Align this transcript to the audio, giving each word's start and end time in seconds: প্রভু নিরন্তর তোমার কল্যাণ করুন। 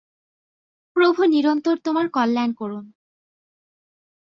প্রভু 0.95 1.21
নিরন্তর 1.25 1.75
তোমার 1.83 2.05
কল্যাণ 2.09 2.49
করুন। 2.53 2.85